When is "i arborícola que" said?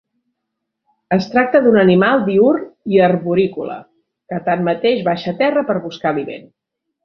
2.95-4.43